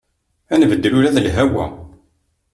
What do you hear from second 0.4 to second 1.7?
Ad nbeddel ula d lhawa.